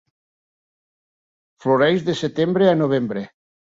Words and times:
Floreix 1.69 2.05
de 2.11 2.19
setembre 2.25 2.75
a 2.75 2.77
novembre. 2.85 3.29